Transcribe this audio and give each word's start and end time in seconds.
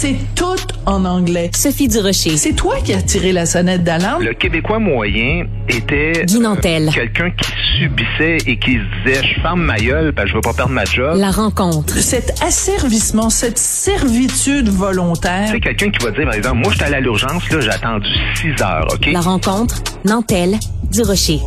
C'est 0.00 0.16
tout 0.34 0.56
en 0.86 1.04
anglais. 1.04 1.50
Sophie 1.54 1.86
Durocher. 1.86 2.38
C'est 2.38 2.54
toi 2.54 2.76
qui 2.82 2.94
as 2.94 3.02
tiré 3.02 3.32
la 3.32 3.44
sonnette 3.44 3.84
d'alarme? 3.84 4.24
Le 4.24 4.32
Québécois 4.32 4.78
moyen 4.78 5.44
était 5.68 6.12
euh, 6.16 6.90
quelqu'un 6.90 7.30
qui 7.30 7.50
subissait 7.78 8.38
et 8.46 8.58
qui 8.58 8.76
se 8.76 9.04
disait 9.04 9.22
je 9.22 9.40
ferme 9.42 9.60
ma 9.60 9.76
gueule 9.76 10.14
que 10.14 10.26
je 10.26 10.32
veux 10.32 10.40
pas 10.40 10.54
perdre 10.54 10.72
ma 10.72 10.86
job. 10.86 11.18
La 11.18 11.30
rencontre. 11.30 11.98
Cet 11.98 12.42
asservissement, 12.42 13.28
cette 13.28 13.58
servitude 13.58 14.70
volontaire. 14.70 15.48
C'est 15.50 15.60
quelqu'un 15.60 15.90
qui 15.90 16.02
va 16.02 16.12
dire 16.12 16.24
par 16.24 16.34
exemple 16.34 16.56
moi 16.56 16.72
j'étais 16.72 16.84
allé 16.86 16.94
à 16.94 17.00
l'urgence 17.00 17.50
là 17.50 17.60
j'ai 17.60 17.68
attendu 17.68 18.08
6 18.36 18.62
heures 18.62 18.88
OK? 18.94 19.06
La 19.12 19.20
rencontre. 19.20 19.82
Nantel. 20.06 20.54
Durocher. 20.90 21.40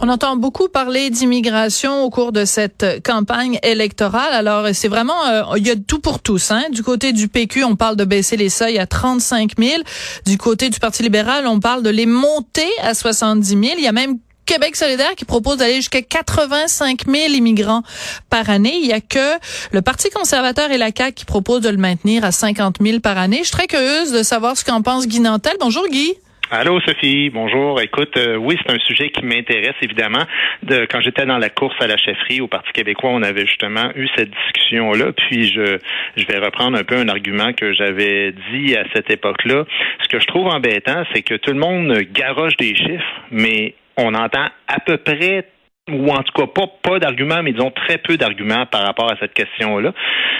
On 0.00 0.08
entend 0.08 0.36
beaucoup 0.36 0.68
parler 0.68 1.08
d'immigration 1.08 2.02
au 2.02 2.10
cours 2.10 2.32
de 2.32 2.44
cette 2.44 3.02
campagne 3.04 3.58
électorale. 3.62 4.32
Alors, 4.32 4.66
c'est 4.74 4.88
vraiment, 4.88 5.26
euh, 5.26 5.42
il 5.56 5.66
y 5.66 5.70
a 5.70 5.76
tout 5.76 5.98
pour 5.98 6.20
tous. 6.20 6.50
Hein. 6.50 6.64
Du 6.70 6.82
côté 6.82 7.12
du 7.12 7.28
PQ, 7.28 7.64
on 7.64 7.76
parle 7.76 7.96
de 7.96 8.04
baisser 8.04 8.36
les 8.36 8.50
seuils 8.50 8.78
à 8.78 8.86
35 8.86 9.52
000. 9.58 9.82
Du 10.26 10.36
côté 10.36 10.68
du 10.68 10.78
Parti 10.78 11.02
libéral, 11.02 11.46
on 11.46 11.58
parle 11.58 11.82
de 11.82 11.90
les 11.90 12.06
monter 12.06 12.68
à 12.82 12.92
70 12.94 13.48
000. 13.48 13.62
Il 13.78 13.84
y 13.84 13.88
a 13.88 13.92
même 13.92 14.18
Québec 14.44 14.76
solidaire 14.76 15.14
qui 15.16 15.24
propose 15.24 15.56
d'aller 15.58 15.76
jusqu'à 15.76 16.02
85 16.02 17.06
000 17.06 17.32
immigrants 17.32 17.82
par 18.28 18.50
année. 18.50 18.76
Il 18.80 18.86
y 18.86 18.92
a 18.92 19.00
que 19.00 19.38
le 19.72 19.80
Parti 19.80 20.10
conservateur 20.10 20.70
et 20.70 20.78
la 20.78 20.90
CAQ 20.94 21.14
qui 21.14 21.24
proposent 21.24 21.62
de 21.62 21.70
le 21.70 21.78
maintenir 21.78 22.24
à 22.24 22.32
50 22.32 22.76
000 22.80 23.00
par 23.00 23.16
année. 23.16 23.38
Je 23.38 23.44
suis 23.44 23.52
très 23.52 23.66
curieuse 23.66 24.12
de 24.12 24.22
savoir 24.22 24.56
ce 24.56 24.64
qu'en 24.64 24.82
pense 24.82 25.06
Guy 25.06 25.20
Nantel. 25.20 25.56
Bonjour 25.60 25.86
Guy. 25.88 26.14
Allô 26.50 26.78
Sophie, 26.80 27.30
bonjour. 27.30 27.80
Écoute, 27.80 28.16
euh, 28.18 28.36
oui, 28.36 28.58
c'est 28.60 28.72
un 28.72 28.78
sujet 28.80 29.08
qui 29.08 29.24
m'intéresse 29.24 29.74
évidemment. 29.80 30.24
De, 30.62 30.86
quand 30.90 31.00
j'étais 31.00 31.24
dans 31.24 31.38
la 31.38 31.48
course 31.48 31.74
à 31.80 31.86
la 31.86 31.96
chefferie 31.96 32.42
au 32.42 32.48
Parti 32.48 32.70
québécois, 32.72 33.10
on 33.10 33.22
avait 33.22 33.46
justement 33.46 33.90
eu 33.96 34.06
cette 34.14 34.30
discussion-là. 34.30 35.12
Puis 35.12 35.48
je, 35.48 35.78
je 36.16 36.26
vais 36.26 36.38
reprendre 36.38 36.78
un 36.78 36.84
peu 36.84 36.96
un 36.96 37.08
argument 37.08 37.54
que 37.54 37.72
j'avais 37.72 38.34
dit 38.52 38.76
à 38.76 38.84
cette 38.94 39.10
époque-là. 39.10 39.64
Ce 40.02 40.08
que 40.08 40.20
je 40.20 40.26
trouve 40.26 40.48
embêtant, 40.48 41.04
c'est 41.14 41.22
que 41.22 41.34
tout 41.34 41.50
le 41.50 41.58
monde 41.58 41.98
garoche 42.12 42.56
des 42.58 42.74
chiffres, 42.76 43.20
mais 43.30 43.74
on 43.96 44.14
entend 44.14 44.46
à 44.68 44.80
peu 44.80 44.98
près 44.98 45.46
ou 45.92 46.08
en 46.10 46.22
tout 46.22 46.32
cas 46.32 46.46
pas 46.46 46.66
pas 46.82 46.98
d'arguments, 46.98 47.42
mais 47.42 47.52
disons 47.52 47.70
très 47.70 47.98
peu 47.98 48.16
d'arguments 48.16 48.64
par 48.64 48.84
rapport 48.84 49.12
à 49.12 49.16
cette 49.20 49.34
question-là. 49.34 49.92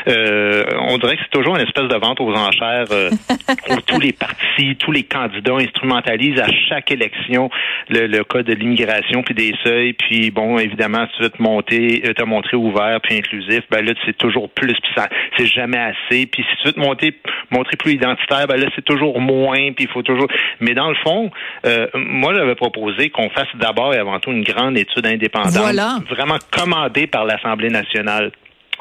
Euh, 0.09 0.65
on 0.89 0.97
dirait 0.97 1.17
que 1.17 1.23
c'est 1.23 1.39
toujours 1.39 1.57
une 1.57 1.67
espèce 1.67 1.89
de 1.89 1.97
vente 1.97 2.19
aux 2.21 2.33
enchères 2.33 2.87
euh, 2.91 3.11
où 3.71 3.81
tous 3.87 4.01
les 4.01 4.13
partis, 4.13 4.77
tous 4.77 4.91
les 4.91 5.03
candidats 5.03 5.57
instrumentalisent 5.57 6.41
à 6.41 6.49
chaque 6.69 6.91
élection 6.91 7.51
le, 7.91 8.07
le 8.07 8.25
cas 8.25 8.43
de 8.43 8.55
l'immigration 8.55 9.23
puis 9.23 9.35
des 9.35 9.55
seuils, 9.63 9.93
puis 9.93 10.31
bon, 10.31 10.59
évidemment, 10.59 11.07
si 11.11 11.17
tu 11.19 11.23
veux 11.25 11.31
te 11.31 11.43
monter, 11.43 12.03
euh, 12.07 12.15
te 12.15 12.23
montrer 12.23 12.57
ouvert 12.57 13.01
puis 13.03 13.19
inclusif, 13.19 13.65
ben 13.71 13.85
là 13.85 13.93
c'est 14.07 14.17
toujours 14.17 14.49
plus, 14.49 14.75
puis 14.75 14.93
ça 14.97 15.09
c'est 15.37 15.47
jamais 15.47 15.79
assez, 15.79 16.25
puis 16.25 16.43
si 16.43 16.57
tu 16.63 16.69
veux 16.69 16.73
te 16.73 16.81
monter, 16.81 17.19
montrer 17.51 17.77
plus 17.77 17.93
identitaire, 17.93 18.47
ben 18.47 18.57
là 18.59 18.69
c'est 18.75 18.85
toujours 18.85 19.21
moins, 19.21 19.73
puis 19.73 19.85
il 19.85 19.89
faut 19.89 20.03
toujours. 20.03 20.29
Mais 20.61 20.73
dans 20.73 20.89
le 20.89 20.97
fond, 20.97 21.31
euh, 21.67 21.87
moi 21.95 22.35
j'avais 22.35 22.55
proposé 22.55 23.11
qu'on 23.11 23.29
fasse 23.29 23.49
d'abord 23.57 23.93
et 23.93 23.99
avant 23.99 24.19
tout 24.21 24.31
une 24.31 24.43
grande 24.43 24.79
étude 24.79 25.07
indépendante 25.07 25.34
Voilà. 25.43 25.99
vraiment 26.09 26.39
commandé 26.51 27.07
par 27.07 27.25
l'Assemblée 27.25 27.71
nationale 27.71 28.31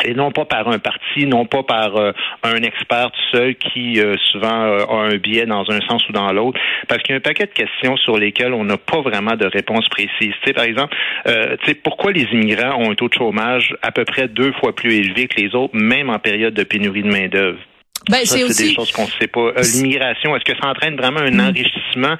et 0.04 0.14
non 0.14 0.32
pas 0.32 0.46
par 0.46 0.68
un 0.68 0.80
parti, 0.80 1.26
non 1.26 1.45
pas 1.45 1.64
par 1.64 1.95
euh, 1.95 2.12
un 2.44 2.62
expert 2.62 3.12
tout 3.12 3.38
seul 3.38 3.56
qui 3.56 4.00
euh, 4.00 4.16
souvent 4.32 4.64
euh, 4.64 4.86
a 4.86 4.95
un 5.14 5.18
biais 5.18 5.45
dans 5.45 5.70
un 5.70 5.80
sens 5.88 6.08
ou 6.10 6.12
dans 6.12 6.32
l'autre, 6.34 6.60
parce 6.88 7.02
qu'il 7.04 7.12
y 7.12 7.14
a 7.14 7.18
un 7.18 7.22
paquet 7.22 7.45
de 7.45 7.52
questions 7.52 7.95
sur 7.98 8.18
lesquelles 8.18 8.54
on 8.54 8.64
n'a 8.64 8.78
pas 8.78 9.02
vraiment 9.02 9.36
de 9.36 9.45
réponse 9.45 9.88
précise. 9.90 10.10
Tu 10.20 10.34
sais, 10.45 10.54
par 10.54 10.66
exemple, 10.66 10.95
tu 11.26 11.32
sais, 11.66 11.76
pourquoi 11.76 12.12
les 12.12 12.23
immigrants 12.32 12.76
ont 12.80 12.92
un 12.92 12.95
taux 12.95 13.08
de 13.08 13.14
chômage 13.14 13.76
à 13.82 13.92
peu 13.92 14.06
près 14.06 14.28
deux 14.28 14.52
fois 14.54 14.76
plus 14.76 14.94
élevé 14.94 15.28
que 15.28 15.40
les 15.40 15.56
autres, 15.56 15.76
même 15.76 16.10
en 16.10 16.20
période 16.20 16.54
de 16.54 16.64
pénurie 16.64 17.04
de 17.04 17.08
main 17.08 17.28
d'œuvre. 17.28 17.60
Ben, 18.09 18.26
Ça, 18.26 18.38
c'est 18.38 18.44
aussi. 18.44 18.68
des 18.70 18.76
choses 18.76 18.92
qu'on 18.92 19.04
ne 19.06 19.12
sait 19.20 19.28
pas. 19.28 19.40
Euh, 19.40 19.62
L'immigration, 19.76 20.36
est-ce 20.36 20.44
que 20.44 20.58
ça 20.62 20.70
entraîne 20.70 20.96
vraiment 20.96 21.22
un 21.22 21.40
enrichissement 21.40 22.16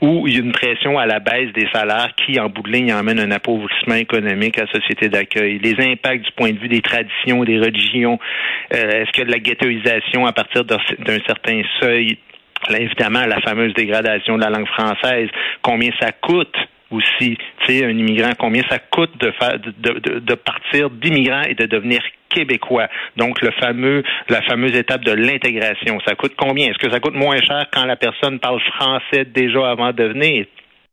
ou 0.00 0.28
une 0.28 0.52
pression 0.52 0.98
à 0.98 1.06
la 1.06 1.18
baisse 1.18 1.52
des 1.54 1.66
salaires 1.72 2.10
qui, 2.24 2.38
en 2.38 2.48
bout 2.48 2.62
de 2.62 2.70
ligne, 2.70 2.92
emmène 2.92 3.18
un 3.18 3.30
appauvrissement 3.30 3.96
économique 3.96 4.58
à 4.58 4.62
la 4.66 4.72
société 4.72 5.08
d'accueil? 5.08 5.58
Les 5.58 5.74
impacts 5.84 6.24
du 6.24 6.32
point 6.32 6.52
de 6.52 6.58
vue 6.58 6.68
des 6.68 6.82
traditions, 6.82 7.42
des 7.44 7.58
religions, 7.58 8.18
euh, 8.74 9.02
est-ce 9.02 9.12
que 9.12 9.22
la 9.28 9.38
ghettoisation 9.38 10.26
à 10.26 10.32
partir 10.32 10.64
d'un 10.64 10.78
d'un 11.00 11.18
certain 11.26 11.62
seuil, 11.80 12.18
là, 12.68 12.78
évidemment, 12.80 13.26
la 13.26 13.40
fameuse 13.40 13.74
dégradation 13.74 14.36
de 14.36 14.42
la 14.42 14.50
langue 14.50 14.68
française, 14.68 15.28
combien 15.62 15.90
ça 16.00 16.12
coûte? 16.12 16.54
aussi, 16.90 17.36
tu 17.66 17.66
sais, 17.66 17.84
un 17.84 17.90
immigrant, 17.90 18.30
combien 18.38 18.62
ça 18.70 18.78
coûte 18.78 19.10
de, 19.18 19.32
faire, 19.32 19.58
de, 19.58 19.72
de, 19.98 20.18
de 20.20 20.34
partir 20.34 20.90
d'immigrant 20.90 21.42
et 21.42 21.54
de 21.54 21.66
devenir 21.66 22.00
québécois. 22.34 22.88
Donc, 23.16 23.40
le 23.40 23.50
fameux, 23.60 24.02
la 24.28 24.42
fameuse 24.42 24.76
étape 24.76 25.04
de 25.04 25.12
l'intégration. 25.12 25.98
Ça 26.06 26.14
coûte 26.14 26.34
combien? 26.36 26.68
Est-ce 26.68 26.78
que 26.78 26.90
ça 26.90 27.00
coûte 27.00 27.14
moins 27.14 27.40
cher 27.40 27.66
quand 27.72 27.84
la 27.84 27.96
personne 27.96 28.38
parle 28.38 28.60
français 28.60 29.24
déjà 29.24 29.70
avant 29.70 29.92
de 29.92 30.04
venir? 30.04 30.46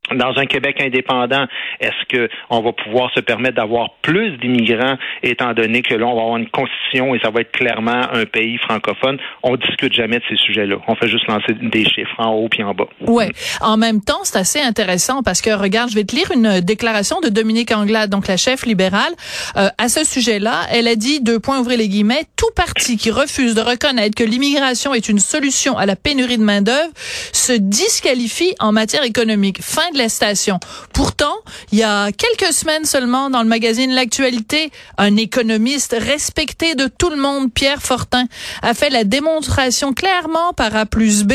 Dans 0.09 0.35
un 0.35 0.45
Québec 0.45 0.81
indépendant, 0.81 1.45
est-ce 1.79 2.05
que 2.09 2.27
on 2.49 2.61
va 2.61 2.73
pouvoir 2.73 3.11
se 3.13 3.19
permettre 3.19 3.55
d'avoir 3.55 3.91
plus 4.01 4.35
d'immigrants, 4.39 4.97
étant 5.21 5.53
donné 5.53 5.83
que 5.83 5.93
là, 5.93 6.07
on 6.07 6.15
va 6.15 6.21
avoir 6.21 6.37
une 6.37 6.49
constitution 6.49 7.13
et 7.13 7.19
ça 7.19 7.29
va 7.29 7.41
être 7.41 7.51
clairement 7.51 8.11
un 8.11 8.25
pays 8.25 8.57
francophone? 8.57 9.19
On 9.43 9.55
discute 9.55 9.93
jamais 9.93 10.17
de 10.17 10.23
ces 10.27 10.37
sujets-là. 10.37 10.77
On 10.87 10.95
fait 10.95 11.07
juste 11.07 11.27
lancer 11.27 11.53
des 11.53 11.85
chiffres 11.85 12.15
en 12.17 12.33
haut 12.33 12.49
puis 12.49 12.63
en 12.63 12.73
bas. 12.73 12.87
Ouais. 13.01 13.29
En 13.61 13.77
même 13.77 14.01
temps, 14.01 14.19
c'est 14.23 14.39
assez 14.39 14.59
intéressant 14.59 15.21
parce 15.21 15.39
que 15.39 15.51
regarde, 15.51 15.91
je 15.91 15.95
vais 15.95 16.03
te 16.03 16.15
lire 16.15 16.31
une 16.33 16.61
déclaration 16.61 17.21
de 17.21 17.29
Dominique 17.29 17.71
Anglade, 17.71 18.09
donc 18.09 18.27
la 18.27 18.37
chef 18.37 18.65
libérale, 18.65 19.13
euh, 19.55 19.69
à 19.77 19.87
ce 19.87 20.03
sujet-là. 20.03 20.61
Elle 20.71 20.87
a 20.87 20.95
dit 20.95 21.21
deux 21.21 21.39
points 21.39 21.59
ouvrez 21.59 21.77
les 21.77 21.87
guillemets. 21.87 22.23
Tout 22.35 22.51
parti 22.55 22.97
qui 22.97 23.11
refuse 23.11 23.53
de 23.53 23.61
reconnaître 23.61 24.15
que 24.15 24.23
l'immigration 24.23 24.95
est 24.95 25.07
une 25.09 25.19
solution 25.19 25.77
à 25.77 25.85
la 25.85 25.95
pénurie 25.95 26.39
de 26.39 26.43
main 26.43 26.63
d'œuvre 26.63 26.89
se 26.95 27.53
disqualifie 27.53 28.55
en 28.59 28.71
matière 28.71 29.03
économique. 29.03 29.61
Fin 29.61 29.90
de 29.91 29.97
la 29.97 30.09
station. 30.09 30.59
Pourtant, 30.93 31.35
il 31.71 31.79
y 31.79 31.83
a 31.83 32.11
quelques 32.11 32.53
semaines 32.53 32.85
seulement, 32.85 33.29
dans 33.29 33.43
le 33.43 33.49
magazine 33.49 33.91
L'actualité, 33.91 34.71
un 34.97 35.17
économiste 35.17 35.95
respecté 35.97 36.75
de 36.75 36.87
tout 36.87 37.09
le 37.09 37.17
monde, 37.17 37.51
Pierre 37.53 37.81
Fortin, 37.81 38.25
a 38.61 38.73
fait 38.73 38.89
la 38.89 39.03
démonstration 39.03 39.93
clairement 39.93 40.53
par 40.53 40.75
A 40.75 40.85
plus 40.85 41.23
B 41.23 41.33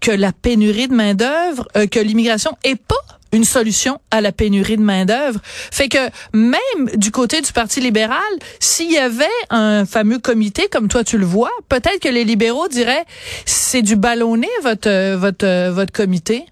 que 0.00 0.10
la 0.10 0.32
pénurie 0.32 0.88
de 0.88 0.94
main 0.94 1.14
d'œuvre, 1.14 1.66
euh, 1.76 1.86
que 1.86 1.98
l'immigration 1.98 2.56
est 2.64 2.76
pas 2.76 2.94
une 3.32 3.44
solution 3.44 4.00
à 4.10 4.20
la 4.20 4.32
pénurie 4.32 4.76
de 4.76 4.82
main 4.82 5.04
d'œuvre. 5.04 5.40
Fait 5.44 5.88
que 5.88 5.98
même 6.32 6.88
du 6.94 7.10
côté 7.10 7.40
du 7.40 7.52
Parti 7.52 7.80
libéral, 7.80 8.20
s'il 8.60 8.90
y 8.90 8.98
avait 8.98 9.24
un 9.50 9.84
fameux 9.84 10.18
comité 10.18 10.68
comme 10.70 10.88
toi 10.88 11.04
tu 11.04 11.18
le 11.18 11.26
vois, 11.26 11.50
peut-être 11.68 12.00
que 12.00 12.08
les 12.08 12.24
libéraux 12.24 12.68
diraient 12.68 13.04
c'est 13.44 13.82
du 13.82 13.96
ballonné 13.96 14.48
votre 14.62 15.16
votre 15.16 15.70
votre 15.70 15.92
comité. 15.92 16.46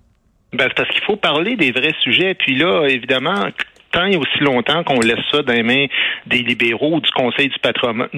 Ben, 0.54 0.70
parce 0.76 0.88
qu'il 0.91 1.03
faut 1.03 1.16
parler 1.16 1.56
des 1.56 1.72
vrais 1.72 1.94
sujets. 2.03 2.34
Puis 2.34 2.54
là, 2.54 2.87
évidemment, 2.87 3.47
tant 3.91 4.06
et 4.06 4.16
aussi 4.16 4.38
longtemps 4.41 4.82
qu'on 4.84 5.00
laisse 5.00 5.25
ça 5.31 5.42
dans 5.42 5.53
les 5.53 5.62
mains 5.62 5.87
des 6.26 6.38
libéraux, 6.38 7.00
du 7.00 7.10
Conseil 7.10 7.48
du 7.48 7.59
patronat, 7.60 8.09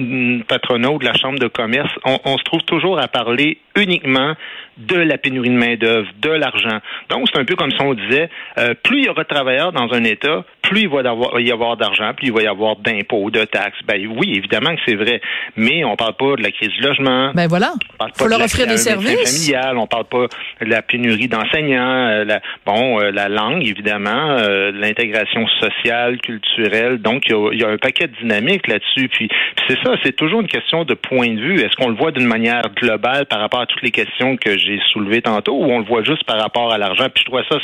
patronat 0.47 0.91
ou 0.91 0.99
de 0.99 1.05
la 1.05 1.13
Chambre 1.13 1.39
de 1.39 1.47
commerce, 1.47 1.91
on, 2.05 2.19
on 2.25 2.37
se 2.37 2.43
trouve 2.43 2.61
toujours 2.63 2.99
à 2.99 3.07
parler 3.07 3.59
uniquement 3.75 4.33
de 4.77 4.95
la 4.95 5.17
pénurie 5.17 5.49
de 5.49 5.55
main-d'œuvre, 5.55 6.07
de 6.19 6.29
l'argent. 6.29 6.79
Donc, 7.09 7.27
c'est 7.31 7.39
un 7.39 7.45
peu 7.45 7.55
comme 7.55 7.71
si 7.71 7.81
on 7.81 7.93
disait, 7.93 8.29
euh, 8.57 8.73
plus 8.83 8.99
il 8.99 9.05
y 9.05 9.09
aura 9.09 9.23
de 9.23 9.27
travailleurs 9.27 9.71
dans 9.71 9.91
un 9.93 10.03
État, 10.03 10.45
plus 10.67 10.81
il 10.81 10.89
va 10.89 11.01
y 11.39 11.51
avoir 11.51 11.77
d'argent, 11.77 12.13
plus 12.15 12.27
il 12.27 12.33
va 12.33 12.41
y 12.43 12.47
avoir 12.47 12.75
d'impôts, 12.77 13.31
de 13.31 13.43
taxes. 13.45 13.79
Ben 13.87 14.05
oui, 14.17 14.33
évidemment 14.35 14.75
que 14.75 14.81
c'est 14.85 14.95
vrai, 14.95 15.21
mais 15.55 15.83
on 15.83 15.95
parle 15.95 16.13
pas 16.15 16.35
de 16.35 16.43
la 16.43 16.51
crise 16.51 16.69
du 16.69 16.81
logement. 16.81 17.31
Ben 17.33 17.47
voilà. 17.47 17.73
On 17.93 17.97
parle 17.97 18.11
pas 18.11 18.17
Faut 18.19 18.25
de 18.25 18.29
leur 18.29 18.39
la- 18.39 18.45
offrir 18.45 18.67
des 18.67 18.77
services. 18.77 19.47
familiale, 19.47 19.77
on 19.77 19.87
parle 19.87 20.05
pas 20.05 20.27
de 20.61 20.69
la 20.69 20.81
pénurie 20.81 21.27
d'enseignants, 21.27 22.07
euh, 22.09 22.25
la, 22.25 22.41
bon, 22.65 22.99
euh, 22.99 23.11
la 23.11 23.29
langue 23.29 23.65
évidemment, 23.65 24.37
euh, 24.39 24.71
l'intégration 24.73 25.47
sociale, 25.59 26.19
culturelle. 26.21 26.97
Donc 27.01 27.23
il 27.27 27.31
y 27.31 27.35
a, 27.35 27.49
il 27.53 27.59
y 27.61 27.63
a 27.63 27.69
un 27.69 27.77
paquet 27.77 28.07
de 28.07 28.15
dynamiques 28.21 28.67
là-dessus. 28.67 29.07
Puis, 29.09 29.27
puis 29.27 29.65
c'est 29.69 29.79
ça, 29.83 29.95
c'est 30.03 30.15
toujours 30.15 30.41
une 30.41 30.47
question 30.47 30.83
de 30.83 30.93
point 30.93 31.29
de 31.33 31.39
vue. 31.39 31.59
Est-ce 31.61 31.75
qu'on 31.75 31.89
le 31.89 31.95
voit 31.95 32.11
d'une 32.11 32.27
manière 32.27 32.61
globale 32.75 33.25
par 33.25 33.39
rapport 33.39 33.61
à 33.61 33.65
toutes 33.65 33.81
les 33.81 33.91
questions 33.91 34.35
que 34.37 34.57
j'ai 34.57 34.79
soulevées 34.91 35.21
tantôt, 35.21 35.53
ou 35.55 35.65
on 35.71 35.79
le 35.79 35.85
voit 35.85 36.03
juste 36.03 36.23
par 36.25 36.39
rapport 36.39 36.71
à 36.73 36.77
l'argent? 36.77 37.05
Puis 37.13 37.23
je 37.25 37.29
trouvais 37.31 37.43
ça 37.49 37.57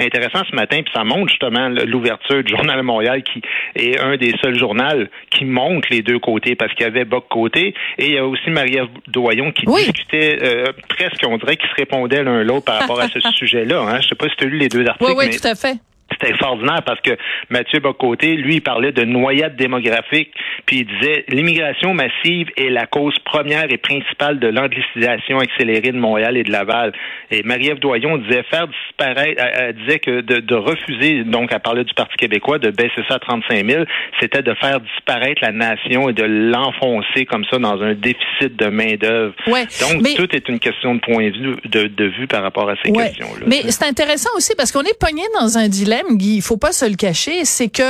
intéressant 0.00 0.42
ce 0.50 0.54
matin, 0.56 0.80
puis 0.82 0.92
ça 0.94 1.04
montre 1.04 1.28
justement 1.28 1.68
l'ouverture 1.68 2.42
journal 2.48 2.76
de 2.78 2.82
Montréal 2.82 3.22
qui 3.22 3.42
est 3.76 3.98
un 4.00 4.16
des 4.16 4.32
seuls 4.42 4.58
journaux 4.58 5.04
qui 5.30 5.44
montre 5.44 5.88
les 5.90 6.02
deux 6.02 6.18
côtés 6.18 6.54
parce 6.56 6.72
qu'il 6.74 6.82
y 6.84 6.88
avait 6.88 7.04
Boc 7.04 7.26
côté 7.28 7.74
et 7.98 8.06
il 8.06 8.12
y 8.14 8.18
a 8.18 8.26
aussi 8.26 8.50
Marie-Ève 8.50 8.88
Doyon 9.08 9.52
qui 9.52 9.64
Oui. 9.68 9.82
discutait 9.82 10.38
euh, 10.42 10.72
presque, 10.88 11.22
on 11.26 11.36
dirait 11.38 11.56
qu'ils 11.56 11.68
se 11.70 11.74
répondaient 11.76 12.22
l'un 12.22 12.42
l'autre 12.42 12.64
par 12.64 12.80
rapport 12.80 13.00
à 13.00 13.08
ce 13.08 13.20
sujet-là. 13.36 13.80
Hein. 13.80 14.00
Je 14.00 14.08
sais 14.08 14.14
pas 14.14 14.28
si 14.28 14.36
tu 14.36 14.44
as 14.44 14.48
lu 14.48 14.58
les 14.58 14.68
deux 14.68 14.86
articles, 14.86 15.10
Oui, 15.10 15.14
oui, 15.16 15.26
mais 15.30 15.36
tout 15.36 15.46
à 15.46 15.54
fait. 15.54 15.76
C'était 16.10 16.30
extraordinaire 16.30 16.82
parce 16.84 17.00
que 17.00 17.16
Mathieu 17.50 17.80
Bocoté, 17.80 18.36
lui, 18.36 18.56
il 18.56 18.60
parlait 18.60 18.92
de 18.92 19.04
noyade 19.04 19.56
démographique, 19.56 20.32
puis 20.66 20.78
il 20.78 20.86
disait 20.86 21.24
l'immigration 21.28 21.94
massive 21.94 22.48
est 22.56 22.70
la 22.70 22.86
cause 22.86 23.18
première 23.20 23.70
et 23.70 23.78
principale 23.78 24.38
de 24.38 24.48
l'anglicisation 24.48 25.38
accélérée 25.38 25.92
de 25.92 25.98
Montréal 25.98 26.36
et 26.36 26.42
de 26.42 26.50
Laval. 26.50 26.92
Et 27.30 27.42
Marie-Ève 27.42 27.78
Doyon 27.78 28.18
disait 28.18 28.42
faire 28.44 28.68
disparaître, 28.68 29.42
elle, 29.42 29.74
disait 29.76 29.98
que 29.98 30.20
de, 30.20 30.40
de, 30.40 30.54
refuser, 30.54 31.24
donc 31.24 31.50
elle 31.52 31.60
parlait 31.60 31.84
du 31.84 31.94
Parti 31.94 32.16
québécois, 32.16 32.58
de 32.58 32.70
baisser 32.70 33.02
ça 33.08 33.16
à 33.16 33.18
35 33.18 33.70
000, 33.70 33.84
c'était 34.20 34.42
de 34.42 34.54
faire 34.54 34.80
disparaître 34.80 35.40
la 35.42 35.52
nation 35.52 36.08
et 36.08 36.12
de 36.12 36.24
l'enfoncer 36.24 37.26
comme 37.26 37.44
ça 37.50 37.58
dans 37.58 37.82
un 37.82 37.94
déficit 37.94 38.56
de 38.56 38.66
main-d'œuvre. 38.66 39.34
Ouais, 39.46 39.66
donc 39.80 40.02
tout 40.16 40.34
est 40.34 40.48
une 40.48 40.58
question 40.58 40.94
de 40.94 41.00
point 41.00 41.30
de 41.30 41.38
vue, 41.38 41.56
de, 41.64 41.86
de 41.86 42.04
vue 42.04 42.26
par 42.26 42.42
rapport 42.42 42.68
à 42.70 42.74
ces 42.82 42.90
ouais, 42.90 43.08
questions-là. 43.08 43.46
Mais 43.46 43.62
c'est 43.68 43.84
intéressant 43.84 44.30
aussi 44.36 44.54
parce 44.56 44.72
qu'on 44.72 44.82
est 44.82 44.98
pogné 44.98 45.22
dans 45.38 45.58
un 45.58 45.68
dilemme 45.68 45.97
Guy, 46.12 46.36
il 46.36 46.42
faut 46.42 46.56
pas 46.56 46.72
se 46.72 46.84
le 46.84 46.96
cacher, 46.96 47.44
c'est 47.44 47.68
que 47.68 47.82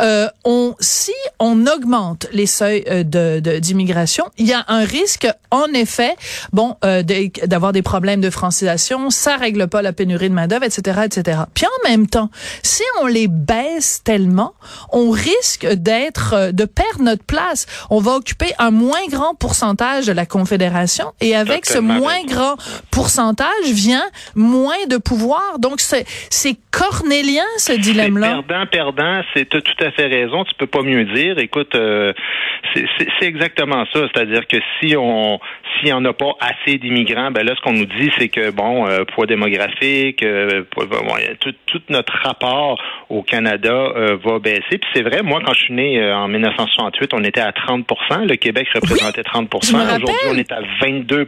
euh, 0.00 0.28
on, 0.44 0.74
si 0.80 1.12
on 1.38 1.66
augmente 1.66 2.26
les 2.32 2.46
seuils 2.46 2.84
euh, 2.88 3.02
de 3.04 3.58
d'immigration, 3.58 4.24
il 4.38 4.46
y 4.46 4.52
a 4.52 4.64
un 4.68 4.84
risque, 4.84 5.28
en 5.50 5.66
effet, 5.72 6.16
bon, 6.52 6.76
euh, 6.84 7.02
d'avoir 7.46 7.72
des 7.72 7.82
problèmes 7.82 8.20
de 8.20 8.30
francisation, 8.30 9.10
ça 9.10 9.36
règle 9.36 9.68
pas 9.68 9.82
la 9.82 9.92
pénurie 9.92 10.28
de 10.28 10.34
main 10.34 10.46
d'œuvre, 10.46 10.64
etc., 10.64 11.00
etc. 11.04 11.40
Puis 11.54 11.66
en 11.66 11.88
même 11.88 12.06
temps, 12.06 12.30
si 12.62 12.82
on 13.00 13.06
les 13.06 13.28
baisse 13.28 14.00
tellement, 14.04 14.54
on 14.92 15.10
risque 15.10 15.66
d'être, 15.66 16.34
euh, 16.34 16.52
de 16.52 16.64
perdre 16.64 17.02
notre 17.02 17.24
place. 17.24 17.66
On 17.90 18.00
va 18.00 18.12
occuper 18.12 18.52
un 18.58 18.70
moins 18.70 19.06
grand 19.08 19.34
pourcentage 19.34 20.06
de 20.06 20.12
la 20.12 20.26
confédération, 20.26 21.12
et 21.20 21.34
avec 21.34 21.66
ce 21.66 21.78
moins 21.78 22.24
grand 22.24 22.56
pourcentage 22.90 23.66
vient 23.66 24.04
moins 24.34 24.86
de 24.88 24.96
pouvoir. 24.96 25.58
Donc 25.58 25.80
c'est 25.80 26.06
c'est 26.30 26.56
cornélien 26.70 27.43
ce 27.56 27.72
dilemme-là? 27.72 28.42
Perdant, 28.46 28.66
perdant, 28.66 29.22
c'est 29.34 29.48
tout 29.48 29.62
à 29.80 29.90
fait 29.90 30.06
raison. 30.06 30.44
Tu 30.44 30.54
peux 30.54 30.66
pas 30.66 30.82
mieux 30.82 31.04
dire. 31.04 31.38
Écoute, 31.38 31.74
euh, 31.74 32.12
c'est 32.74 33.26
exactement 33.26 33.84
ça. 33.92 34.00
C'est-à-dire 34.12 34.46
que 34.46 34.56
si 34.80 34.96
on 34.96 35.38
s'il 35.76 35.86
n'y 35.86 35.92
en 35.92 36.04
a 36.04 36.12
pas 36.12 36.32
assez 36.40 36.78
d'immigrants, 36.78 37.30
ben 37.30 37.44
là, 37.44 37.54
ce 37.56 37.60
qu'on 37.60 37.72
nous 37.72 37.86
dit, 37.86 38.10
c'est 38.18 38.28
que 38.28 38.50
bon, 38.50 38.86
euh, 38.86 39.04
poids 39.04 39.26
démographique, 39.26 40.22
euh, 40.22 40.62
tout, 41.40 41.54
tout, 41.66 41.80
notre 41.88 42.12
rapport 42.22 42.80
au 43.08 43.22
Canada 43.22 43.72
euh, 43.72 44.16
va 44.24 44.38
baisser. 44.38 44.78
Puis 44.78 44.88
c'est 44.94 45.02
vrai, 45.02 45.22
moi, 45.22 45.40
quand 45.44 45.52
je 45.52 45.60
suis 45.60 45.74
né 45.74 46.12
en 46.12 46.28
1968, 46.28 47.12
on 47.14 47.24
était 47.24 47.40
à 47.40 47.50
30% 47.50 48.26
Le 48.26 48.36
Québec 48.36 48.68
représentait 48.74 49.22
30% 49.22 49.74
Aujourd'hui, 49.74 50.14
on 50.30 50.36
est 50.36 50.52
à 50.52 50.60
22% 50.82 51.26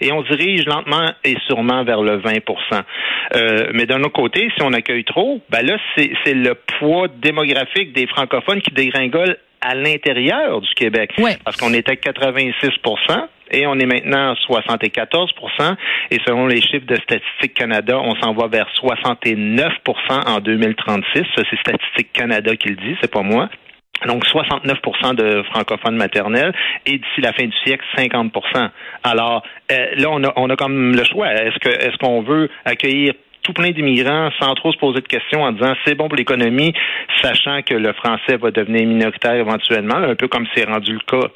et 0.00 0.12
on 0.12 0.22
dirige 0.22 0.66
lentement 0.66 1.10
et 1.24 1.36
sûrement 1.46 1.84
vers 1.84 2.02
le 2.02 2.18
20% 2.18 3.72
Mais 3.72 3.86
d'un 3.86 4.00
autre 4.02 4.12
côté, 4.12 4.48
si 4.56 4.62
on 4.62 4.72
accueille 4.72 5.04
trop, 5.04 5.33
ben 5.50 5.66
là, 5.66 5.76
c'est 5.96 6.34
le 6.34 6.54
poids 6.78 7.08
démographique 7.08 7.92
des 7.92 8.06
francophones 8.06 8.60
qui 8.60 8.72
dégringole 8.72 9.36
à 9.60 9.74
l'intérieur 9.74 10.60
du 10.60 10.74
Québec. 10.74 11.12
Parce 11.44 11.56
qu'on 11.56 11.72
était 11.72 11.94
86% 11.94 12.52
et 13.50 13.66
on 13.66 13.78
est 13.78 13.86
maintenant 13.86 14.32
à 14.32 14.34
74% 14.34 15.76
et 16.10 16.18
selon 16.26 16.46
les 16.46 16.60
chiffres 16.60 16.86
de 16.86 16.96
Statistique 16.96 17.54
Canada, 17.54 17.98
on 17.98 18.14
s'en 18.16 18.34
va 18.34 18.48
vers 18.48 18.68
69% 18.82 20.28
en 20.28 20.40
2036. 20.40 21.22
Ça, 21.34 21.42
c'est 21.50 21.58
Statistique 21.60 22.12
Canada 22.12 22.54
qui 22.56 22.68
le 22.68 22.76
dit, 22.76 22.96
c'est 23.00 23.10
pas 23.10 23.22
moi. 23.22 23.48
Donc 24.06 24.24
69% 24.26 25.14
de 25.14 25.42
francophones 25.44 25.96
maternels 25.96 26.52
et 26.84 26.98
d'ici 26.98 27.20
la 27.20 27.32
fin 27.32 27.44
du 27.44 27.56
siècle 27.64 27.84
50% 27.96 28.68
Alors 29.02 29.44
euh, 29.70 29.86
là 29.96 30.08
on 30.10 30.22
a 30.24 30.32
on 30.36 30.50
a 30.50 30.56
comme 30.56 30.94
le 30.94 31.04
choix. 31.04 31.32
Est-ce 31.32 31.58
que 31.60 31.68
est-ce 31.68 31.96
qu'on 31.98 32.20
veut 32.22 32.50
accueillir 32.64 33.14
tout 33.44 33.52
plein 33.52 33.70
d'immigrants 33.70 34.30
sans 34.40 34.54
trop 34.54 34.72
se 34.72 34.78
poser 34.78 35.00
de 35.00 35.06
questions 35.06 35.42
en 35.42 35.52
disant 35.52 35.74
c'est 35.86 35.94
bon 35.94 36.08
pour 36.08 36.16
l'économie, 36.16 36.72
sachant 37.22 37.62
que 37.62 37.74
le 37.74 37.92
français 37.92 38.36
va 38.36 38.50
devenir 38.50 38.86
minoritaire 38.86 39.34
éventuellement, 39.34 39.96
un 39.96 40.16
peu 40.16 40.26
comme 40.26 40.46
c'est 40.54 40.64
rendu 40.64 40.94
le 40.94 41.00
cas 41.00 41.28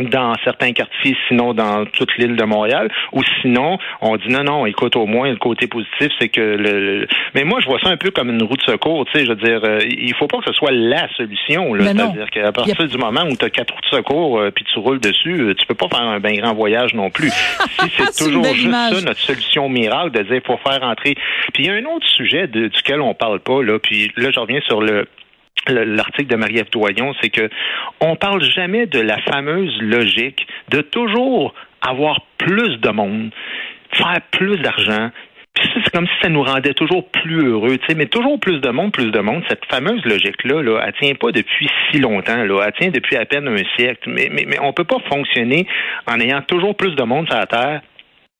dans 0.00 0.34
certains 0.44 0.72
quartiers, 0.72 1.16
sinon 1.28 1.52
dans 1.52 1.84
toute 1.84 2.16
l'île 2.16 2.36
de 2.36 2.44
Montréal, 2.44 2.90
ou 3.12 3.22
sinon 3.42 3.78
on 4.00 4.16
dit 4.16 4.28
non, 4.28 4.44
non, 4.44 4.66
écoute, 4.66 4.96
au 4.96 5.06
moins 5.06 5.30
le 5.30 5.36
côté 5.36 5.66
positif, 5.66 6.10
c'est 6.18 6.28
que 6.28 6.40
le, 6.40 7.06
mais 7.34 7.44
moi 7.44 7.60
je 7.60 7.66
vois 7.66 7.78
ça 7.80 7.90
un 7.90 7.96
peu 7.96 8.10
comme 8.10 8.30
une 8.30 8.42
roue 8.42 8.56
de 8.56 8.62
secours, 8.62 9.04
tu 9.06 9.18
sais, 9.18 9.26
je 9.26 9.30
veux 9.30 9.36
dire, 9.36 9.60
euh, 9.64 9.80
il 9.84 10.14
faut 10.14 10.26
pas 10.26 10.38
que 10.38 10.44
ce 10.46 10.52
soit 10.52 10.70
la 10.72 11.08
solution, 11.16 11.74
là, 11.74 11.84
c'est-à-dire 11.84 12.30
qu'à 12.30 12.52
partir 12.52 12.86
du 12.86 12.98
moment 12.98 13.24
où 13.24 13.36
tu 13.36 13.44
as 13.44 13.50
quatre 13.50 13.72
roues 13.74 13.80
de 13.80 13.96
secours 13.96 14.38
euh, 14.38 14.50
puis 14.50 14.64
tu 14.64 14.78
roules 14.78 15.00
dessus, 15.00 15.40
euh, 15.40 15.54
tu 15.54 15.66
peux 15.66 15.74
pas 15.74 15.88
faire 15.88 16.02
un 16.02 16.20
bien 16.20 16.34
grand 16.34 16.54
voyage 16.54 16.94
non 16.94 17.10
plus. 17.10 17.30
si 17.80 17.90
c'est 17.96 18.24
toujours 18.24 18.44
juste 18.44 18.70
ça 18.70 19.00
notre 19.00 19.20
solution 19.20 19.68
miracle 19.68 20.12
de 20.12 20.22
dire 20.22 20.40
faut 20.46 20.58
faire 20.58 20.82
entrer. 20.82 21.14
Puis 21.52 21.64
il 21.64 21.66
y 21.66 21.70
a 21.70 21.74
un 21.74 21.84
autre 21.84 22.06
sujet 22.06 22.46
duquel 22.46 23.00
on 23.00 23.14
parle 23.14 23.40
pas 23.40 23.62
là, 23.62 23.78
puis 23.78 24.12
là 24.16 24.30
je 24.30 24.40
reviens 24.40 24.60
sur 24.62 24.80
le 24.80 25.06
l'article 25.68 26.28
de 26.28 26.36
Marie-Ève 26.36 26.70
Doyon, 26.70 27.14
c'est 27.20 27.30
que 27.30 27.48
on 28.00 28.16
parle 28.16 28.42
jamais 28.42 28.86
de 28.86 29.00
la 29.00 29.18
fameuse 29.18 29.76
logique 29.80 30.46
de 30.70 30.80
toujours 30.80 31.54
avoir 31.82 32.20
plus 32.38 32.78
de 32.78 32.90
monde, 32.90 33.30
faire 33.92 34.20
plus 34.30 34.56
d'argent. 34.58 35.10
C'est 35.56 35.90
comme 35.90 36.06
si 36.06 36.12
ça 36.22 36.28
nous 36.28 36.42
rendait 36.42 36.74
toujours 36.74 37.10
plus 37.10 37.44
heureux, 37.44 37.76
tu 37.76 37.86
sais, 37.86 37.94
mais 37.94 38.06
toujours 38.06 38.38
plus 38.38 38.60
de 38.60 38.70
monde, 38.70 38.92
plus 38.92 39.10
de 39.10 39.18
monde. 39.18 39.42
Cette 39.48 39.64
fameuse 39.66 40.02
logique-là, 40.04 40.62
là, 40.62 40.80
elle 40.86 40.92
tient 40.94 41.14
pas 41.14 41.32
depuis 41.32 41.68
si 41.90 41.98
longtemps. 41.98 42.38
Elle 42.38 42.72
tient 42.78 42.90
depuis 42.90 43.16
à 43.16 43.26
peine 43.26 43.48
un 43.48 43.56
siècle. 43.76 44.08
Mais, 44.08 44.28
mais, 44.30 44.46
mais 44.46 44.58
on 44.60 44.72
peut 44.72 44.84
pas 44.84 45.00
fonctionner 45.10 45.66
en 46.06 46.18
ayant 46.20 46.40
toujours 46.42 46.76
plus 46.76 46.94
de 46.94 47.02
monde 47.02 47.28
sur 47.28 47.36
la 47.36 47.46
Terre 47.46 47.80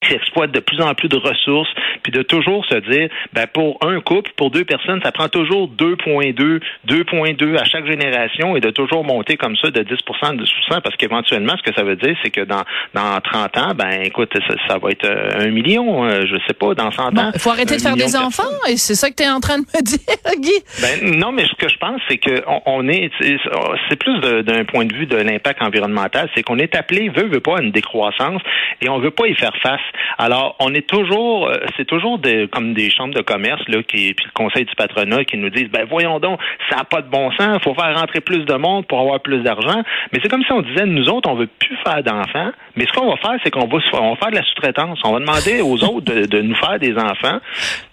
exploite 0.09 0.51
de 0.51 0.61
plus 0.61 0.81
en 0.81 0.95
plus 0.95 1.09
de 1.09 1.17
ressources, 1.17 1.69
puis 2.03 2.13
de 2.13 2.23
toujours 2.23 2.65
se 2.67 2.77
dire, 2.91 3.09
ben 3.33 3.47
pour 3.47 3.79
un 3.83 4.01
couple, 4.01 4.31
pour 4.37 4.51
deux 4.51 4.65
personnes, 4.65 5.01
ça 5.03 5.13
prend 5.13 5.29
toujours 5.29 5.69
2,2, 5.69 6.61
2,2 6.89 7.57
à 7.59 7.65
chaque 7.65 7.87
génération 7.87 8.57
et 8.57 8.61
de 8.61 8.71
toujours 8.71 9.05
monter 9.05 9.37
comme 9.37 9.57
ça 9.57 9.71
de 9.71 9.83
10% 9.83 10.37
de 10.37 10.47
100 10.47 10.81
parce 10.81 10.97
qu'éventuellement, 10.97 11.55
ce 11.59 11.71
que 11.71 11.77
ça 11.77 11.85
veut 11.85 11.97
dire, 11.97 12.17
c'est 12.23 12.31
que 12.31 12.41
dans, 12.41 12.63
dans 12.95 13.21
30 13.21 13.57
ans, 13.59 13.75
ben 13.75 14.03
écoute, 14.03 14.33
ça, 14.69 14.79
va 14.79 14.91
être 14.91 15.05
euh, 15.05 15.47
un 15.47 15.51
million, 15.51 16.05
euh, 16.05 16.23
je 16.27 16.37
sais 16.47 16.55
pas, 16.55 16.75
dans 16.75 16.91
100 16.91 17.19
ans. 17.19 17.31
Il 17.35 17.41
faut 17.41 17.51
arrêter 17.51 17.77
de 17.77 17.83
faire 17.83 17.97
des 17.97 18.17
enfants, 18.17 18.43
et 18.69 18.77
c'est 18.77 18.95
ça 18.95 19.11
que 19.11 19.17
tu 19.17 19.23
es 19.23 19.29
en 19.29 19.41
train 19.41 19.59
de 19.59 19.65
me 19.65 19.83
dire, 19.83 19.99
Guy. 20.39 20.53
Ben 20.81 21.19
non, 21.19 21.33
mais 21.33 21.45
ce 21.45 21.55
que 21.55 21.69
je 21.69 21.77
pense, 21.77 22.01
c'est 22.09 22.19
que 22.19 22.43
on, 22.67 22.89
est, 22.89 23.11
c'est 23.21 23.97
plus 23.97 24.21
d'un 24.21 24.65
point 24.65 24.87
de 24.87 24.95
vue 24.95 25.07
de 25.07 25.17
l'impact 25.17 25.63
environnemental, 25.63 26.29
c'est 26.35 26.43
qu'on 26.43 26.59
est 26.59 26.75
appelé, 26.75 27.11
veut, 27.11 27.29
veut 27.29 27.41
pas, 27.41 27.59
à 27.59 27.63
une 27.63 27.71
décroissance, 27.71 28.41
et 28.81 28.89
on 28.89 28.99
veut 28.99 29.11
pas 29.11 29.27
y 29.27 29.35
faire 29.35 29.55
face. 29.63 29.81
Alors, 30.19 30.57
on 30.61 30.75
est 30.75 30.87
toujours, 30.87 31.49
euh, 31.49 31.57
c'est 31.77 31.87
toujours 31.87 32.19
des, 32.19 32.49
comme 32.49 32.75
des 32.75 32.91
chambres 32.91 33.15
de 33.15 33.23
commerce 33.23 33.63
là, 33.69 33.83
qui, 33.83 34.15
puis 34.15 34.27
le 34.27 34.33
conseil 34.33 34.65
du 34.65 34.75
patronat 34.75 35.25
qui 35.25 35.37
nous 35.37 35.51
disent, 35.51 35.71
ben 35.71 35.87
voyons 35.89 36.21
donc, 36.21 36.41
ça 36.69 36.77
n'a 36.77 36.85
pas 36.85 37.03
de 37.03 37.09
bon 37.09 37.31
sens, 37.33 37.59
il 37.61 37.63
faut 37.63 37.75
faire 37.75 37.99
rentrer 37.99 38.21
plus 38.21 38.45
de 38.45 38.55
monde 38.55 38.87
pour 38.87 39.01
avoir 39.01 39.21
plus 39.21 39.43
d'argent. 39.43 39.83
Mais 40.13 40.21
c'est 40.23 40.29
comme 40.29 40.45
si 40.45 40.53
on 40.53 40.63
disait, 40.63 40.87
nous 40.87 41.09
autres, 41.09 41.29
on 41.31 41.35
veut 41.35 41.49
plus 41.59 41.77
faire 41.85 42.03
d'enfants, 42.03 42.51
mais 42.77 42.87
ce 42.87 42.93
qu'on 42.93 43.09
va 43.09 43.17
faire, 43.17 43.39
c'est 43.43 43.51
qu'on 43.51 43.67
va, 43.67 43.79
on 43.95 44.11
va 44.11 44.17
faire 44.17 44.31
de 44.31 44.37
la 44.37 44.43
sous-traitance. 44.43 44.99
On 45.05 45.13
va 45.13 45.21
demander 45.21 45.61
aux 45.63 45.83
autres 45.85 46.13
de, 46.13 46.27
de 46.27 46.41
nous 46.41 46.57
faire 46.57 46.79
des 46.79 46.97
enfants. 46.97 47.41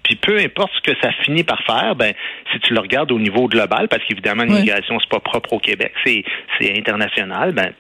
Puis 0.04 0.16
peu 0.16 0.38
importe 0.40 0.72
ce 0.78 0.92
que 0.92 0.98
ça 1.02 1.12
finit 1.24 1.44
par 1.44 1.62
faire, 1.64 1.96
ben 1.96 2.14
si 2.52 2.60
tu 2.60 2.74
le 2.74 2.80
regardes 2.80 3.12
au 3.12 3.20
niveau 3.20 3.48
global, 3.48 3.90
parce 3.90 4.04
qu'évidemment 4.06 4.44
l'immigration 4.44 4.98
c'est 5.00 5.10
pas 5.10 5.20
propre 5.20 5.54
au 5.54 5.60
Québec, 5.60 5.94
c'est 6.06 6.24
c'est 6.58 6.78
international, 6.78 7.52
ben 7.52 7.74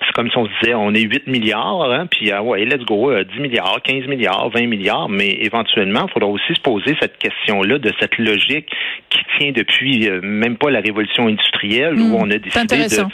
c'est 0.00 0.12
comme 0.14 0.30
si 0.30 0.36
on 0.36 0.46
se 0.46 0.50
disait, 0.60 0.74
on 0.74 0.94
est 0.94 1.02
8 1.02 1.26
milliards, 1.26 1.90
hein, 1.90 2.06
puis 2.10 2.30
ah 2.30 2.42
ouais, 2.42 2.64
let's 2.64 2.84
go, 2.84 3.12
10 3.12 3.16
euh, 3.16 3.40
milliards, 3.40 3.80
15 3.82 4.06
milliards, 4.06 4.50
20 4.50 4.66
milliards, 4.66 5.08
mais 5.08 5.30
éventuellement, 5.40 6.06
il 6.08 6.12
faudra 6.12 6.28
aussi 6.28 6.54
se 6.54 6.60
poser 6.60 6.96
cette 7.00 7.18
question-là 7.18 7.78
de 7.78 7.92
cette 8.00 8.18
logique 8.18 8.70
qui 9.10 9.20
tient 9.38 9.52
depuis 9.52 10.08
euh, 10.08 10.20
même 10.22 10.56
pas 10.56 10.70
la 10.70 10.80
révolution 10.80 11.28
industrielle 11.28 11.94
où 11.94 12.08
hmm. 12.08 12.14
on 12.14 12.30
a 12.30 12.38
décidé 12.38 12.88
de 12.88 13.04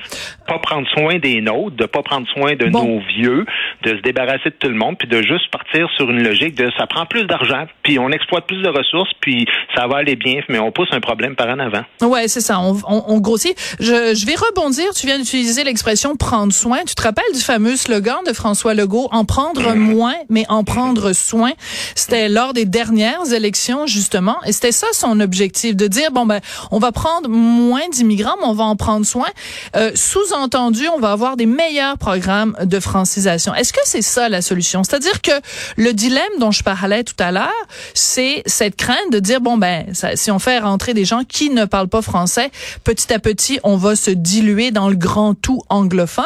pas 0.46 0.58
prendre 0.58 0.88
soin 0.88 1.18
des 1.18 1.40
nôtres, 1.40 1.76
de 1.76 1.86
pas 1.86 2.02
prendre 2.02 2.26
soin 2.28 2.54
de 2.54 2.66
nos 2.66 3.00
vieux, 3.00 3.44
de 3.82 3.90
se 3.90 4.02
débarrasser 4.02 4.50
de 4.50 4.56
tout 4.58 4.68
le 4.68 4.74
monde, 4.74 4.96
puis 4.98 5.08
de 5.08 5.22
juste 5.22 5.50
partir 5.50 5.88
sur 5.96 6.08
une 6.10 6.22
logique 6.22 6.54
de 6.54 6.70
ça 6.78 6.86
prend 6.86 7.06
plus 7.06 7.24
d'argent, 7.24 7.66
puis 7.82 7.98
on 7.98 8.10
exploite 8.10 8.46
plus 8.46 8.62
de 8.62 8.68
ressources, 8.68 9.10
puis 9.20 9.46
ça 9.74 9.86
va 9.86 9.98
aller 9.98 10.16
bien, 10.16 10.40
mais 10.48 10.58
on 10.58 10.72
pousse 10.72 10.88
un 10.92 11.00
problème 11.00 11.36
par 11.36 11.48
en 11.48 11.58
avant. 11.58 11.82
Ouais, 12.02 12.28
c'est 12.28 12.40
ça, 12.40 12.60
on, 12.60 12.76
on, 12.88 13.04
on 13.08 13.20
grossit. 13.20 13.54
Je, 13.80 14.14
je 14.14 14.26
vais 14.26 14.34
rebondir, 14.34 14.92
tu 14.94 15.06
viens 15.06 15.18
d'utiliser 15.18 15.64
l'expression 15.64 16.16
prendre 16.16 16.52
soin 16.52 16.77
tu 16.86 16.94
te 16.94 17.02
rappelles 17.02 17.32
du 17.34 17.40
fameux 17.40 17.76
slogan 17.76 18.16
de 18.26 18.32
François 18.32 18.74
Legault, 18.74 19.08
en 19.12 19.24
prendre 19.24 19.74
moins, 19.74 20.14
mais 20.28 20.44
en 20.48 20.64
prendre 20.64 21.12
soin? 21.12 21.52
C'était 21.94 22.28
lors 22.28 22.52
des 22.52 22.64
dernières 22.64 23.32
élections, 23.32 23.86
justement. 23.86 24.36
Et 24.46 24.52
c'était 24.52 24.72
ça 24.72 24.86
son 24.92 25.20
objectif, 25.20 25.76
de 25.76 25.86
dire, 25.86 26.10
bon, 26.10 26.26
ben, 26.26 26.40
on 26.70 26.78
va 26.78 26.92
prendre 26.92 27.28
moins 27.28 27.88
d'immigrants, 27.90 28.36
mais 28.40 28.46
on 28.46 28.54
va 28.54 28.64
en 28.64 28.76
prendre 28.76 29.06
soin. 29.06 29.28
Euh, 29.76 29.92
Sous-entendu, 29.94 30.88
on 30.88 30.98
va 30.98 31.12
avoir 31.12 31.36
des 31.36 31.46
meilleurs 31.46 31.98
programmes 31.98 32.56
de 32.62 32.80
francisation. 32.80 33.54
Est-ce 33.54 33.72
que 33.72 33.80
c'est 33.84 34.02
ça 34.02 34.28
la 34.28 34.42
solution? 34.42 34.84
C'est-à-dire 34.84 35.20
que 35.22 35.32
le 35.76 35.92
dilemme 35.92 36.24
dont 36.38 36.50
je 36.50 36.62
parlais 36.62 37.04
tout 37.04 37.16
à 37.18 37.32
l'heure, 37.32 37.66
c'est 37.94 38.42
cette 38.46 38.76
crainte 38.76 39.10
de 39.10 39.18
dire, 39.18 39.40
bon, 39.40 39.56
ben, 39.56 39.86
si 40.14 40.30
on 40.30 40.38
fait 40.38 40.58
rentrer 40.58 40.94
des 40.94 41.04
gens 41.04 41.22
qui 41.24 41.50
ne 41.50 41.64
parlent 41.64 41.88
pas 41.88 42.02
français, 42.02 42.50
petit 42.84 43.12
à 43.12 43.18
petit, 43.18 43.58
on 43.62 43.76
va 43.76 43.96
se 43.96 44.10
diluer 44.10 44.70
dans 44.70 44.88
le 44.88 44.96
grand 44.96 45.34
tout 45.34 45.62
anglophone. 45.68 46.24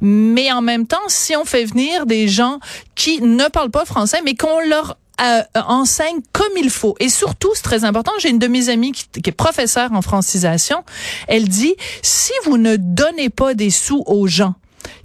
Mais 0.00 0.50
en 0.52 0.62
même 0.62 0.86
temps, 0.86 1.08
si 1.08 1.36
on 1.36 1.44
fait 1.44 1.64
venir 1.64 2.06
des 2.06 2.28
gens 2.28 2.58
qui 2.94 3.20
ne 3.20 3.48
parlent 3.48 3.70
pas 3.70 3.84
français, 3.84 4.20
mais 4.24 4.34
qu'on 4.34 4.60
leur 4.60 4.96
euh, 5.20 5.42
enseigne 5.54 6.20
comme 6.32 6.52
il 6.56 6.68
faut. 6.68 6.94
Et 7.00 7.08
surtout, 7.08 7.50
c'est 7.54 7.62
très 7.62 7.84
important, 7.84 8.12
j'ai 8.18 8.28
une 8.28 8.38
de 8.38 8.48
mes 8.48 8.68
amies 8.68 8.92
qui, 8.92 9.06
qui, 9.08 9.30
est 9.30 9.32
professeure 9.32 9.92
en 9.92 10.02
francisation, 10.02 10.84
elle 11.26 11.48
dit, 11.48 11.74
si 12.02 12.32
vous 12.44 12.58
ne 12.58 12.76
donnez 12.76 13.30
pas 13.30 13.54
des 13.54 13.70
sous 13.70 14.02
aux 14.06 14.26
gens 14.26 14.54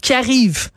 qui 0.01 0.13
arrivent 0.13 0.69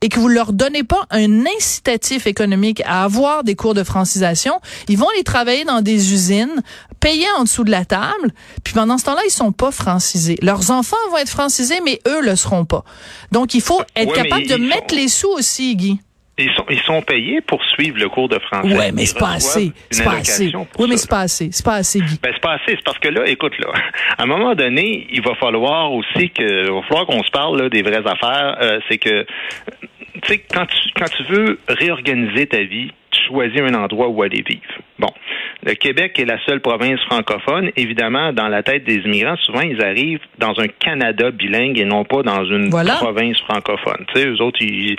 et 0.00 0.08
que 0.08 0.18
vous 0.18 0.28
leur 0.28 0.52
donnez 0.52 0.82
pas 0.82 1.06
un 1.10 1.44
incitatif 1.44 2.26
économique 2.26 2.82
à 2.86 3.04
avoir 3.04 3.44
des 3.44 3.54
cours 3.54 3.74
de 3.74 3.84
francisation, 3.84 4.60
ils 4.88 4.96
vont 4.96 5.08
aller 5.10 5.24
travailler 5.24 5.64
dans 5.64 5.82
des 5.82 6.14
usines, 6.14 6.62
payer 7.00 7.26
en 7.38 7.44
dessous 7.44 7.64
de 7.64 7.70
la 7.70 7.84
table, 7.84 8.30
puis 8.64 8.74
pendant 8.74 8.98
ce 8.98 9.04
temps-là, 9.06 9.22
ils 9.26 9.30
sont 9.30 9.52
pas 9.52 9.70
francisés. 9.72 10.36
Leurs 10.42 10.70
enfants 10.70 10.96
vont 11.10 11.16
être 11.18 11.30
francisés, 11.30 11.80
mais 11.84 11.98
eux 12.06 12.20
le 12.22 12.36
seront 12.36 12.64
pas. 12.64 12.84
Donc, 13.32 13.54
il 13.54 13.60
faut 13.62 13.80
être 13.96 14.08
Ouais, 14.08 14.14
capable 14.22 14.46
de 14.46 14.56
mettre 14.56 14.90
sont- 14.90 14.96
les 14.96 15.08
sous 15.08 15.28
aussi, 15.30 15.76
Guy. 15.76 16.00
Ils 16.38 16.50
sont, 16.56 16.64
ils 16.70 16.80
sont 16.80 17.02
payés 17.02 17.42
pour 17.42 17.62
suivre 17.64 17.98
le 17.98 18.08
cours 18.08 18.28
de 18.30 18.38
français. 18.38 18.74
Ouais, 18.74 18.92
mais 18.92 19.04
c'est 19.04 19.18
pas 19.18 19.32
assez. 19.32 19.72
C'est 19.90 20.04
pas 20.04 20.12
assez. 20.14 20.50
Oui, 20.78 20.86
mais 20.88 20.96
c'est 20.96 21.10
pas 21.10 21.20
assez. 21.20 21.50
C'est 21.52 21.64
pas 21.64 21.74
assez, 21.74 22.00
Guy. 22.00 22.18
Ben, 22.22 22.30
c'est 22.32 22.40
pas 22.40 22.52
assez. 22.54 22.62
C'est 22.76 22.84
parce 22.84 22.98
que 22.98 23.08
là, 23.08 23.26
écoute, 23.26 23.52
là, 23.58 23.66
à 24.18 24.22
un 24.22 24.26
moment 24.26 24.54
donné, 24.54 25.06
il 25.12 25.20
va 25.20 25.34
falloir 25.34 25.92
aussi 25.92 26.30
que, 26.30 26.64
il 26.66 26.72
va 26.72 26.80
falloir 26.88 27.04
qu'on 27.06 27.22
se 27.22 27.30
parle 27.30 27.60
là, 27.60 27.68
des 27.68 27.82
vraies 27.82 28.06
affaires. 28.06 28.56
Euh, 28.62 28.80
c'est 28.88 28.96
que, 28.96 29.26
tu 30.22 30.28
sais, 30.28 30.38
quand 30.38 30.64
tu, 30.64 30.76
quand 30.96 31.10
tu 31.14 31.24
veux 31.30 31.58
réorganiser 31.68 32.46
ta 32.46 32.62
vie, 32.62 32.90
tu 33.10 33.20
choisis 33.28 33.60
un 33.60 33.74
endroit 33.74 34.08
où 34.08 34.22
aller 34.22 34.42
vivre. 34.46 34.62
Bon. 34.98 35.08
Le 35.62 35.74
Québec 35.74 36.18
est 36.18 36.24
la 36.24 36.38
seule 36.46 36.60
province 36.60 37.00
francophone. 37.04 37.70
Évidemment, 37.76 38.32
dans 38.32 38.48
la 38.48 38.62
tête 38.62 38.84
des 38.84 38.96
immigrants, 38.96 39.36
souvent, 39.36 39.60
ils 39.60 39.82
arrivent 39.84 40.20
dans 40.38 40.58
un 40.58 40.68
Canada 40.68 41.30
bilingue 41.30 41.78
et 41.78 41.84
non 41.84 42.04
pas 42.04 42.22
dans 42.22 42.44
une 42.44 42.70
Voilà. 42.70 42.94
province 42.94 43.38
francophone. 43.40 44.06
Tu 44.14 44.20
sais, 44.20 44.28
eux 44.28 44.40
autres, 44.40 44.58
ils, 44.62 44.96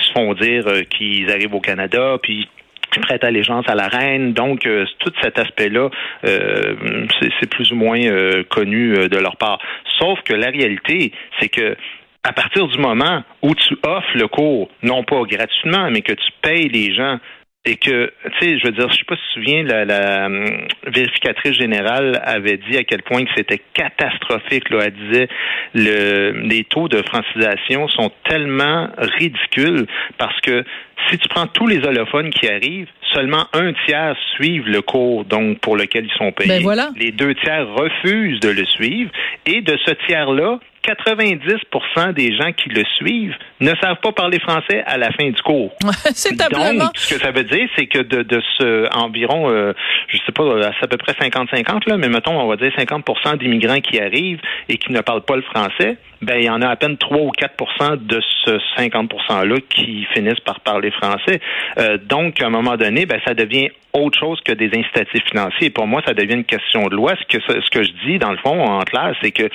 se 0.00 0.12
font 0.12 0.34
dire 0.34 0.66
euh, 0.66 0.82
qu'ils 0.82 1.30
arrivent 1.30 1.54
au 1.54 1.60
Canada, 1.60 2.18
puis 2.22 2.48
ils 2.96 3.00
prêtent 3.00 3.24
allégeance 3.24 3.68
à 3.68 3.74
la 3.74 3.88
reine. 3.88 4.32
Donc, 4.32 4.66
euh, 4.66 4.84
tout 5.00 5.12
cet 5.22 5.38
aspect-là, 5.38 5.90
euh, 6.24 7.06
c'est 7.40 7.50
plus 7.50 7.72
ou 7.72 7.76
moins 7.76 8.00
euh, 8.00 8.42
connu 8.48 9.08
de 9.08 9.16
leur 9.18 9.36
part. 9.36 9.58
Sauf 9.98 10.20
que 10.22 10.34
la 10.34 10.50
réalité, 10.50 11.12
c'est 11.40 11.48
que 11.48 11.76
à 12.24 12.32
partir 12.32 12.66
du 12.68 12.78
moment 12.78 13.22
où 13.42 13.54
tu 13.54 13.76
offres 13.86 14.16
le 14.16 14.26
cours, 14.28 14.70
non 14.82 15.04
pas 15.04 15.22
gratuitement, 15.24 15.90
mais 15.90 16.00
que 16.00 16.14
tu 16.14 16.30
payes 16.42 16.68
les 16.68 16.94
gens 16.94 17.18
et 17.66 17.76
que, 17.76 18.12
tu 18.24 18.30
sais, 18.40 18.58
je 18.58 18.66
veux 18.66 18.72
dire, 18.72 18.90
je 18.90 18.98
sais 18.98 19.04
pas 19.04 19.16
si 19.16 19.22
tu 19.22 19.28
te 19.28 19.46
souviens, 19.46 19.62
la, 19.62 19.84
la 19.86 20.26
hum, 20.26 20.66
vérificatrice 20.86 21.54
générale 21.54 22.20
avait 22.22 22.58
dit 22.58 22.76
à 22.76 22.84
quel 22.84 23.02
point 23.02 23.24
que 23.24 23.30
c'était 23.34 23.60
catastrophique. 23.72 24.68
Là. 24.68 24.80
Elle 24.84 24.92
disait 24.92 25.28
le, 25.72 26.32
les 26.46 26.64
taux 26.64 26.88
de 26.88 27.02
francisation 27.02 27.88
sont 27.88 28.10
tellement 28.28 28.88
ridicules 28.98 29.86
parce 30.18 30.38
que 30.42 30.64
si 31.08 31.18
tu 31.18 31.28
prends 31.28 31.46
tous 31.46 31.66
les 31.66 31.86
holophones 31.86 32.30
qui 32.30 32.48
arrivent, 32.48 32.88
seulement 33.14 33.46
un 33.54 33.72
tiers 33.86 34.16
suivent 34.34 34.68
le 34.68 34.82
cours 34.82 35.24
donc 35.24 35.58
pour 35.60 35.76
lequel 35.76 36.04
ils 36.04 36.18
sont 36.18 36.32
payés. 36.32 36.58
Ben 36.58 36.62
voilà. 36.62 36.90
Les 36.96 37.12
deux 37.12 37.34
tiers 37.34 37.66
refusent 37.68 38.40
de 38.40 38.50
le 38.50 38.64
suivre 38.66 39.10
et 39.46 39.62
de 39.62 39.78
ce 39.86 39.92
tiers-là, 40.06 40.58
90% 40.86 42.12
des 42.12 42.36
gens 42.36 42.52
qui 42.52 42.68
le 42.68 42.84
suivent 42.96 43.34
ne 43.60 43.72
savent 43.80 44.00
pas 44.02 44.12
parler 44.12 44.38
français 44.38 44.82
à 44.86 44.98
la 44.98 45.10
fin 45.12 45.28
du 45.30 45.40
cours. 45.42 45.72
c'est. 46.14 46.36
Donc, 46.36 46.90
ce 46.94 47.14
que 47.14 47.20
ça 47.20 47.30
veut 47.30 47.44
dire, 47.44 47.68
c'est 47.76 47.86
que 47.86 48.00
de, 48.00 48.22
de 48.22 48.42
ce 48.58 48.94
environ, 48.94 49.48
euh, 49.50 49.72
je 50.08 50.18
sais 50.18 50.32
pas, 50.32 50.72
c'est 50.78 50.84
à 50.84 50.88
peu 50.88 50.96
près 50.96 51.12
50-50, 51.12 51.88
là, 51.88 51.96
mais 51.96 52.08
mettons, 52.08 52.38
on 52.38 52.46
va 52.46 52.56
dire 52.56 52.72
50% 52.76 53.38
d'immigrants 53.38 53.80
qui 53.80 54.00
arrivent 54.00 54.40
et 54.68 54.76
qui 54.76 54.92
ne 54.92 55.00
parlent 55.00 55.24
pas 55.24 55.36
le 55.36 55.42
français, 55.42 55.96
ben, 56.22 56.36
il 56.38 56.44
y 56.44 56.50
en 56.50 56.62
a 56.62 56.68
à 56.68 56.76
peine 56.76 56.96
3 56.96 57.18
ou 57.18 57.30
4% 57.30 58.06
de 58.06 58.20
ce 58.44 58.58
50 58.76 59.12
%-là 59.28 59.56
qui 59.68 60.06
finissent 60.14 60.40
par 60.40 60.60
parler 60.60 60.90
français. 60.90 61.40
Euh, 61.78 61.98
donc, 61.98 62.40
à 62.40 62.46
un 62.46 62.50
moment 62.50 62.76
donné, 62.76 63.06
ben, 63.06 63.20
ça 63.26 63.34
devient 63.34 63.68
autre 63.92 64.18
chose 64.18 64.40
que 64.44 64.52
des 64.52 64.70
incitatifs 64.74 65.24
financiers. 65.30 65.70
Pour 65.70 65.86
moi, 65.86 66.02
ça 66.06 66.14
devient 66.14 66.34
une 66.34 66.44
question 66.44 66.86
de 66.86 66.96
loi. 66.96 67.14
Ce 67.20 67.36
que, 67.36 67.42
ce 67.46 67.70
que 67.70 67.82
je 67.82 67.92
dis, 68.06 68.18
dans 68.18 68.32
le 68.32 68.38
fond, 68.38 68.62
en 68.64 68.80
clair, 68.80 69.14
c'est 69.22 69.30
que 69.30 69.48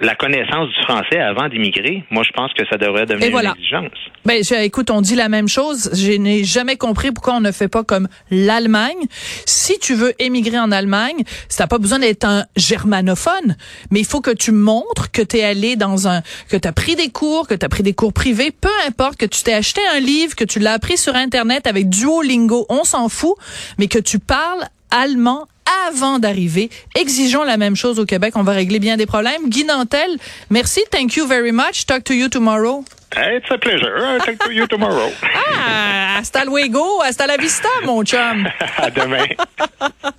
la 0.00 0.14
connaissance 0.14 0.68
du 0.68 0.82
français 0.84 1.18
avant 1.18 1.48
d'immigrer, 1.48 2.04
moi, 2.10 2.22
je 2.24 2.30
pense 2.32 2.52
que 2.52 2.62
ça 2.70 2.76
devrait 2.76 3.04
devenir 3.06 3.30
voilà. 3.30 3.50
une 3.50 3.56
exigence. 3.56 3.98
Ben, 4.24 4.44
je- 4.44 4.54
écoute, 4.62 4.90
on 4.90 5.00
dit 5.00 5.16
la 5.16 5.28
même 5.28 5.48
chose. 5.48 5.90
Je 5.92 6.12
n'ai 6.12 6.44
jamais 6.44 6.76
compris 6.76 7.10
pourquoi 7.10 7.34
on 7.34 7.40
ne 7.40 7.50
fait 7.50 7.66
pas 7.68 7.82
comme 7.82 8.06
l'Allemagne. 8.30 8.96
Si 9.44 9.78
tu 9.80 9.94
veux 9.94 10.12
émigrer 10.22 10.58
en 10.58 10.70
Allemagne, 10.70 11.22
t'as 11.56 11.66
pas 11.66 11.78
besoin 11.78 11.98
d'être 11.98 12.24
un 12.24 12.44
germanophone, 12.56 13.56
mais 13.90 14.00
il 14.00 14.06
faut 14.06 14.20
que 14.20 14.30
tu 14.30 14.52
montres 14.52 15.10
que 15.10 15.22
tu 15.22 15.38
es 15.38 15.44
allé 15.44 15.74
dans 15.76 16.06
un, 16.06 16.22
que 16.48 16.56
tu 16.56 16.68
as 16.68 16.72
pris 16.72 16.94
des 16.94 17.08
cours, 17.10 17.48
que 17.48 17.54
tu 17.54 17.66
as 17.66 17.68
pris 17.68 17.82
des 17.82 17.92
cours 17.94 18.12
privés, 18.12 18.52
peu 18.52 18.68
importe, 18.86 19.16
que 19.16 19.26
tu 19.26 19.42
t'es 19.42 19.54
acheté 19.54 19.80
un 19.94 20.00
livre, 20.00 20.36
que 20.36 20.44
tu 20.44 20.60
l'as 20.60 20.74
appris 20.74 20.96
sur 20.96 21.14
Internet 21.16 21.66
avec 21.66 21.88
Duolingo, 21.88 22.66
on 22.68 22.84
s'en 22.84 23.08
fout, 23.08 23.34
mais 23.78 23.88
que 23.88 23.98
tu 23.98 24.18
parles 24.20 24.64
allemand 24.90 25.46
avant 25.88 26.18
d'arriver. 26.18 26.70
Exigeons 26.94 27.44
la 27.44 27.56
même 27.56 27.76
chose 27.76 27.98
au 27.98 28.06
Québec. 28.06 28.34
On 28.36 28.42
va 28.42 28.52
régler 28.52 28.78
bien 28.78 28.96
des 28.96 29.06
problèmes. 29.06 29.48
Guy 29.48 29.64
Nantel, 29.64 30.18
merci. 30.50 30.80
Thank 30.90 31.16
you 31.16 31.26
very 31.26 31.52
much. 31.52 31.86
Talk 31.86 32.04
to 32.04 32.14
you 32.14 32.28
tomorrow. 32.28 32.84
It's 33.16 33.50
a 33.50 33.58
pleasure. 33.58 33.96
I'll 33.96 34.20
talk 34.20 34.38
to 34.44 34.52
you 34.52 34.66
tomorrow. 34.66 35.10
Ah, 35.22 36.16
hasta 36.18 36.44
luego, 36.44 37.02
hasta 37.02 37.26
la 37.26 37.36
vista, 37.36 37.68
mon 37.84 38.04
chum. 38.04 38.46
à 38.76 38.90
demain. 38.90 39.26